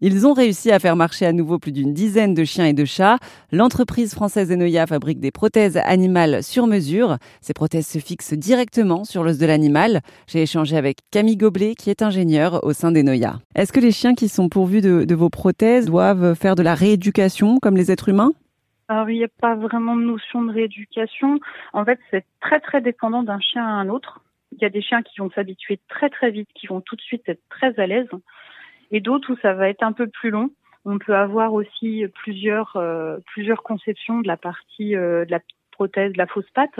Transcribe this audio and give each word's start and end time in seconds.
Ils 0.00 0.28
ont 0.28 0.32
réussi 0.32 0.70
à 0.70 0.78
faire 0.78 0.94
marcher 0.94 1.26
à 1.26 1.32
nouveau 1.32 1.58
plus 1.58 1.72
d'une 1.72 1.92
dizaine 1.92 2.32
de 2.32 2.44
chiens 2.44 2.66
et 2.66 2.72
de 2.72 2.84
chats. 2.84 3.18
L'entreprise 3.50 4.14
française 4.14 4.52
Enoya 4.52 4.86
fabrique 4.86 5.18
des 5.18 5.32
prothèses 5.32 5.76
animales 5.76 6.44
sur 6.44 6.68
mesure. 6.68 7.16
Ces 7.40 7.52
prothèses 7.52 7.88
se 7.88 7.98
fixent 7.98 8.34
directement 8.34 9.02
sur 9.02 9.24
l'os 9.24 9.38
de 9.38 9.46
l'animal. 9.46 10.02
J'ai 10.28 10.42
échangé 10.42 10.76
avec 10.76 10.98
Camille 11.10 11.36
Goblet, 11.36 11.74
qui 11.74 11.90
est 11.90 12.02
ingénieure 12.02 12.62
au 12.62 12.72
sein 12.72 12.92
d'Enoya. 12.92 13.40
Est-ce 13.56 13.72
que 13.72 13.80
les 13.80 13.90
chiens 13.90 14.14
qui 14.14 14.28
sont 14.28 14.48
pourvus 14.48 14.82
de, 14.82 15.14
vos 15.16 15.30
prothèses 15.30 15.86
doivent 15.86 16.34
faire 16.34 16.54
de 16.54 16.62
la 16.62 16.74
rééducation 16.74 17.58
comme 17.58 17.76
les 17.76 17.90
êtres 17.90 18.08
humains? 18.08 18.30
Alors, 18.86 19.10
il 19.10 19.18
n'y 19.18 19.24
a 19.24 19.28
pas 19.40 19.56
vraiment 19.56 19.96
de 19.96 20.02
notion 20.02 20.44
de 20.44 20.52
rééducation. 20.52 21.40
En 21.72 21.84
fait, 21.84 21.98
c'est 22.12 22.24
très, 22.40 22.60
très 22.60 22.80
dépendant 22.80 23.24
d'un 23.24 23.40
chien 23.40 23.66
à 23.66 23.70
un 23.70 23.88
autre. 23.88 24.20
Il 24.52 24.62
y 24.62 24.64
a 24.64 24.70
des 24.70 24.80
chiens 24.80 25.02
qui 25.02 25.18
vont 25.18 25.30
s'habituer 25.34 25.80
très, 25.88 26.08
très 26.08 26.30
vite, 26.30 26.48
qui 26.54 26.68
vont 26.68 26.80
tout 26.80 26.94
de 26.94 27.02
suite 27.02 27.28
être 27.28 27.42
très 27.50 27.78
à 27.80 27.86
l'aise 27.88 28.08
et 28.90 29.00
d'autres 29.00 29.32
où 29.32 29.36
ça 29.38 29.54
va 29.54 29.68
être 29.68 29.82
un 29.82 29.92
peu 29.92 30.06
plus 30.06 30.30
long. 30.30 30.50
On 30.84 30.98
peut 30.98 31.14
avoir 31.14 31.52
aussi 31.52 32.04
plusieurs 32.14 32.76
euh, 32.76 33.18
plusieurs 33.26 33.62
conceptions 33.62 34.20
de 34.20 34.28
la 34.28 34.36
partie 34.36 34.96
euh, 34.96 35.24
de 35.24 35.30
la 35.30 35.40
prothèse, 35.72 36.12
de 36.12 36.18
la 36.18 36.26
fausse 36.26 36.50
patte. 36.54 36.78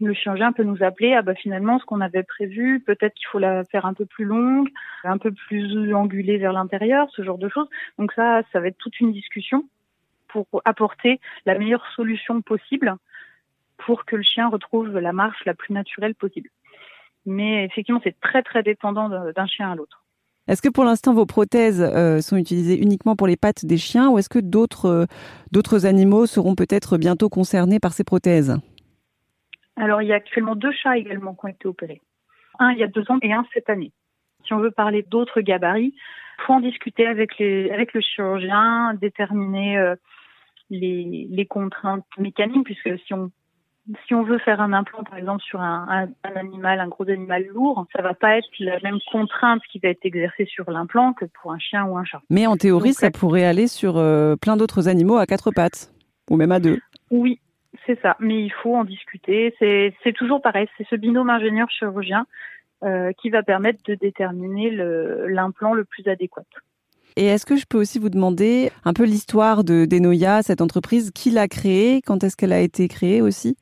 Le 0.00 0.12
chirurgien 0.12 0.52
peut 0.52 0.64
nous 0.64 0.82
appeler, 0.82 1.14
ah 1.14 1.22
bah 1.22 1.34
finalement 1.34 1.78
ce 1.78 1.84
qu'on 1.84 2.00
avait 2.00 2.24
prévu, 2.24 2.80
peut-être 2.80 3.14
qu'il 3.14 3.26
faut 3.28 3.38
la 3.38 3.64
faire 3.64 3.86
un 3.86 3.94
peu 3.94 4.06
plus 4.06 4.24
longue, 4.24 4.68
un 5.04 5.18
peu 5.18 5.30
plus 5.32 5.94
angulée 5.94 6.36
vers 6.36 6.52
l'intérieur, 6.52 7.08
ce 7.10 7.22
genre 7.22 7.38
de 7.38 7.48
choses. 7.48 7.68
Donc 7.98 8.12
ça, 8.12 8.42
ça 8.52 8.60
va 8.60 8.68
être 8.68 8.78
toute 8.78 8.98
une 9.00 9.12
discussion 9.12 9.64
pour 10.28 10.46
apporter 10.64 11.20
la 11.46 11.56
meilleure 11.56 11.86
solution 11.94 12.42
possible 12.42 12.96
pour 13.78 14.04
que 14.04 14.16
le 14.16 14.22
chien 14.22 14.48
retrouve 14.48 14.98
la 14.98 15.12
marche 15.12 15.44
la 15.44 15.54
plus 15.54 15.72
naturelle 15.72 16.14
possible. 16.14 16.50
Mais 17.26 17.64
effectivement, 17.64 18.00
c'est 18.02 18.18
très 18.20 18.42
très 18.42 18.62
dépendant 18.62 19.08
d'un 19.08 19.46
chien 19.46 19.70
à 19.70 19.74
l'autre. 19.74 20.03
Est-ce 20.46 20.60
que 20.60 20.68
pour 20.68 20.84
l'instant 20.84 21.14
vos 21.14 21.24
prothèses 21.24 21.80
euh, 21.80 22.20
sont 22.20 22.36
utilisées 22.36 22.78
uniquement 22.78 23.16
pour 23.16 23.26
les 23.26 23.36
pattes 23.36 23.64
des 23.64 23.78
chiens 23.78 24.10
ou 24.10 24.18
est-ce 24.18 24.28
que 24.28 24.38
d'autres 24.38 25.06
euh, 25.06 25.86
animaux 25.86 26.26
seront 26.26 26.54
peut-être 26.54 26.98
bientôt 26.98 27.30
concernés 27.30 27.80
par 27.80 27.92
ces 27.94 28.04
prothèses? 28.04 28.58
Alors 29.76 30.02
il 30.02 30.08
y 30.08 30.12
a 30.12 30.16
actuellement 30.16 30.54
deux 30.54 30.72
chats 30.72 30.98
également 30.98 31.34
qui 31.34 31.46
ont 31.46 31.48
été 31.48 31.66
opérés. 31.66 32.02
Un 32.58 32.72
il 32.72 32.78
y 32.78 32.82
a 32.84 32.88
deux 32.88 33.10
ans 33.10 33.18
et 33.22 33.32
un 33.32 33.46
cette 33.54 33.70
année. 33.70 33.92
Si 34.44 34.52
on 34.52 34.58
veut 34.58 34.70
parler 34.70 35.02
d'autres 35.02 35.40
gabarits, 35.40 35.94
faut 36.46 36.52
en 36.52 36.60
discuter 36.60 37.06
avec 37.06 37.38
le 37.38 38.00
chirurgien, 38.00 38.92
déterminer 39.00 39.78
euh, 39.78 39.96
les, 40.68 41.26
les 41.30 41.46
contraintes 41.46 42.04
mécaniques 42.18 42.64
puisque 42.64 42.98
si 43.06 43.14
on 43.14 43.30
si 44.06 44.14
on 44.14 44.22
veut 44.22 44.38
faire 44.38 44.60
un 44.60 44.72
implant, 44.72 45.04
par 45.04 45.18
exemple, 45.18 45.42
sur 45.42 45.60
un, 45.60 46.08
un, 46.24 46.36
animal, 46.36 46.80
un 46.80 46.88
gros 46.88 47.08
animal 47.08 47.44
lourd, 47.52 47.86
ça 47.94 48.02
va 48.02 48.14
pas 48.14 48.38
être 48.38 48.48
la 48.58 48.80
même 48.80 48.98
contrainte 49.12 49.60
qui 49.70 49.78
va 49.78 49.90
être 49.90 50.04
exercée 50.04 50.46
sur 50.46 50.70
l'implant 50.70 51.12
que 51.12 51.26
pour 51.26 51.52
un 51.52 51.58
chien 51.58 51.84
ou 51.84 51.98
un 51.98 52.04
chat. 52.04 52.22
Mais 52.30 52.46
en 52.46 52.56
théorie, 52.56 52.94
ça 52.94 53.10
pourrait 53.10 53.44
aller 53.44 53.68
sur 53.68 53.98
euh, 53.98 54.36
plein 54.36 54.56
d'autres 54.56 54.88
animaux 54.88 55.16
à 55.16 55.26
quatre 55.26 55.50
pattes, 55.50 55.92
ou 56.30 56.36
même 56.36 56.52
à 56.52 56.60
deux. 56.60 56.78
Oui, 57.10 57.40
c'est 57.86 58.00
ça. 58.00 58.16
Mais 58.20 58.42
il 58.42 58.52
faut 58.62 58.74
en 58.74 58.84
discuter. 58.84 59.54
C'est 59.60 60.12
toujours 60.14 60.40
pareil. 60.40 60.66
C'est 60.78 60.86
ce 60.88 60.96
binôme 60.96 61.28
ingénieur-chirurgien 61.28 62.26
euh, 62.84 63.12
qui 63.20 63.28
va 63.28 63.42
permettre 63.42 63.80
de 63.86 63.94
déterminer 63.94 64.70
l'implant 64.70 65.74
le, 65.74 65.84
plus 65.84 66.06
adéquat. 66.08 66.44
Et 67.16 67.26
est-ce 67.26 67.46
que 67.46 67.56
je 67.56 67.66
peux 67.66 67.78
aussi 67.78 67.98
vous 67.98 68.08
demander 68.08 68.70
un 68.84 68.92
peu 68.92 69.04
l'histoire 69.04 69.62
de 69.62 69.84
d'Enoya, 69.84 70.42
cette 70.42 70.60
entreprise, 70.60 71.10
qui 71.12 71.30
l'a 71.30 71.48
créée, 71.48 72.00
quand 72.02 72.24
est-ce 72.24 72.36
qu'elle 72.36 72.52
a 72.52 72.60
été 72.60 72.88
créée 72.88 73.22
aussi? 73.22 73.56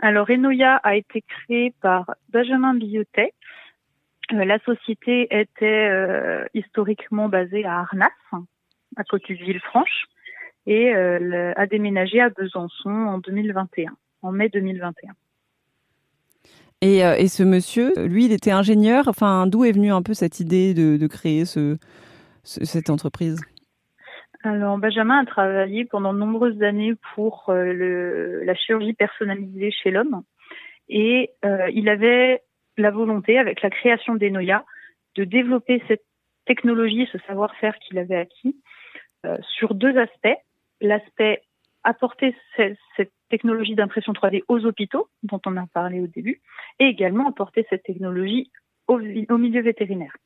Alors, 0.00 0.30
Enoya 0.30 0.76
a 0.76 0.94
été 0.94 1.22
créée 1.22 1.74
par 1.80 2.14
Benjamin 2.30 2.74
Billotet. 2.74 3.34
Euh, 4.32 4.44
la 4.44 4.58
société 4.60 5.26
était 5.30 5.88
euh, 5.90 6.44
historiquement 6.54 7.28
basée 7.28 7.64
à 7.64 7.80
Arnas, 7.80 8.10
à 8.96 9.04
côté 9.04 9.34
de 9.34 9.44
Villefranche, 9.44 10.06
et 10.66 10.94
euh, 10.94 11.52
a 11.56 11.66
déménagé 11.66 12.20
à 12.20 12.28
Besançon 12.28 12.90
en 12.90 13.18
2021, 13.18 13.96
en 14.22 14.32
mai 14.32 14.48
2021. 14.50 15.12
Et, 16.80 16.98
et, 16.98 17.26
ce 17.26 17.42
monsieur, 17.42 17.92
lui, 18.06 18.26
il 18.26 18.32
était 18.32 18.52
ingénieur. 18.52 19.08
Enfin, 19.08 19.48
d'où 19.48 19.64
est 19.64 19.72
venue 19.72 19.90
un 19.90 20.02
peu 20.02 20.14
cette 20.14 20.38
idée 20.38 20.74
de, 20.74 21.06
créer 21.08 21.44
ce, 21.44 21.76
cette 22.44 22.88
entreprise? 22.88 23.40
Alors 24.44 24.78
Benjamin 24.78 25.18
a 25.18 25.24
travaillé 25.24 25.84
pendant 25.84 26.12
de 26.12 26.18
nombreuses 26.18 26.62
années 26.62 26.94
pour 27.14 27.48
euh, 27.48 27.72
le, 27.72 28.44
la 28.44 28.54
chirurgie 28.54 28.92
personnalisée 28.92 29.70
chez 29.72 29.90
l'homme 29.90 30.22
et 30.88 31.30
euh, 31.44 31.68
il 31.72 31.88
avait 31.88 32.42
la 32.76 32.90
volonté, 32.90 33.38
avec 33.38 33.62
la 33.62 33.70
création 33.70 34.14
d'Enoya, 34.14 34.64
de 35.16 35.24
développer 35.24 35.82
cette 35.88 36.04
technologie, 36.46 37.08
ce 37.12 37.18
savoir-faire 37.26 37.76
qu'il 37.78 37.98
avait 37.98 38.16
acquis 38.16 38.56
euh, 39.26 39.36
sur 39.42 39.74
deux 39.74 39.98
aspects. 39.98 40.38
L'aspect 40.80 41.42
apporter 41.84 42.34
cette, 42.56 42.78
technologie 43.28 43.74
d'impression 43.74 44.14
3D 44.14 44.42
aux 44.48 44.64
hôpitaux, 44.64 45.10
dont 45.22 45.40
on 45.44 45.58
a 45.58 45.66
parlé 45.66 46.00
au 46.00 46.06
début, 46.06 46.40
et 46.78 46.86
également 46.86 47.28
apporter 47.28 47.66
cette 47.68 47.82
technologie 47.82 48.50
au, 48.86 48.94
au 48.94 49.38
milieu 49.38 49.60
vétérinaire 49.60 50.16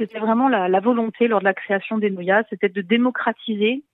c'était 0.00 0.18
vraiment 0.18 0.48
la, 0.48 0.68
la, 0.68 0.80
volonté 0.80 1.28
lors 1.28 1.40
de 1.40 1.44
la 1.44 1.52
création 1.52 1.98
des 1.98 2.10
Noya, 2.10 2.42
c'était 2.48 2.70
de 2.70 2.80
démocratiser 2.80 3.84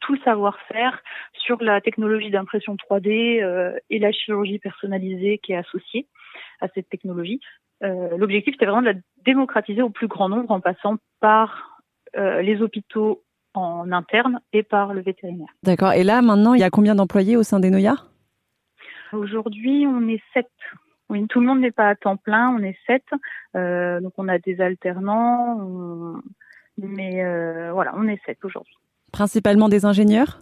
tout 0.00 0.14
le 0.14 0.20
savoir-faire 0.20 1.02
sur 1.32 1.62
la 1.62 1.80
technologie 1.80 2.30
d'impression 2.30 2.76
3D 2.76 3.42
euh, 3.42 3.76
et 3.90 3.98
la 3.98 4.12
chirurgie 4.12 4.58
personnalisée 4.58 5.38
qui 5.42 5.52
est 5.52 5.56
associée 5.56 6.06
à 6.60 6.68
cette 6.68 6.88
technologie. 6.88 7.40
Euh, 7.82 8.16
L'objectif, 8.16 8.54
c'était 8.54 8.66
vraiment 8.66 8.82
de 8.82 8.92
la 8.92 8.98
démocratiser 9.24 9.82
au 9.82 9.90
plus 9.90 10.06
grand 10.06 10.28
nombre 10.28 10.52
en 10.52 10.60
passant 10.60 10.96
par 11.20 11.80
euh, 12.16 12.40
les 12.40 12.62
hôpitaux 12.62 13.24
en 13.54 13.90
interne 13.90 14.40
et 14.52 14.62
par 14.62 14.94
le 14.94 15.02
vétérinaire. 15.02 15.48
D'accord. 15.64 15.92
Et 15.92 16.04
là, 16.04 16.22
maintenant, 16.22 16.54
il 16.54 16.60
y 16.60 16.64
a 16.64 16.70
combien 16.70 16.94
d'employés 16.94 17.36
au 17.36 17.42
sein 17.42 17.58
des 17.58 17.70
Noya 17.70 17.96
Aujourd'hui, 19.12 19.86
on 19.86 20.08
est 20.08 20.22
sept 20.32 20.48
oui, 21.12 21.26
tout 21.28 21.40
le 21.40 21.46
monde 21.46 21.60
n'est 21.60 21.70
pas 21.70 21.90
à 21.90 21.94
temps 21.94 22.16
plein, 22.16 22.56
on 22.58 22.62
est 22.62 22.76
sept, 22.86 23.04
euh, 23.54 24.00
donc 24.00 24.14
on 24.16 24.28
a 24.28 24.38
des 24.38 24.62
alternants, 24.62 25.60
mais 26.78 27.22
euh, 27.22 27.70
voilà, 27.72 27.92
on 27.96 28.08
est 28.08 28.18
sept 28.24 28.38
aujourd'hui. 28.42 28.74
Principalement 29.12 29.68
des 29.68 29.84
ingénieurs? 29.84 30.40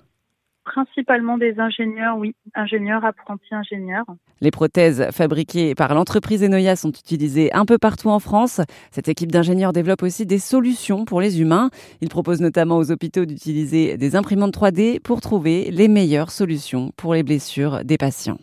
Principalement 0.62 1.38
des 1.38 1.58
ingénieurs, 1.58 2.16
oui, 2.18 2.36
ingénieurs, 2.54 3.04
apprentis 3.04 3.52
ingénieurs. 3.52 4.04
Les 4.40 4.52
prothèses 4.52 5.08
fabriquées 5.10 5.74
par 5.74 5.92
l'entreprise 5.92 6.44
Enoya 6.44 6.76
sont 6.76 6.92
utilisées 6.92 7.52
un 7.52 7.64
peu 7.64 7.76
partout 7.76 8.10
en 8.10 8.20
France. 8.20 8.60
Cette 8.92 9.08
équipe 9.08 9.32
d'ingénieurs 9.32 9.72
développe 9.72 10.04
aussi 10.04 10.24
des 10.24 10.38
solutions 10.38 11.04
pour 11.04 11.20
les 11.20 11.40
humains. 11.40 11.70
Ils 12.00 12.10
proposent 12.10 12.42
notamment 12.42 12.76
aux 12.76 12.92
hôpitaux 12.92 13.24
d'utiliser 13.24 13.96
des 13.96 14.14
imprimantes 14.14 14.54
3D 14.54 15.00
pour 15.00 15.20
trouver 15.20 15.72
les 15.72 15.88
meilleures 15.88 16.30
solutions 16.30 16.92
pour 16.96 17.14
les 17.14 17.24
blessures 17.24 17.84
des 17.84 17.98
patients. 17.98 18.38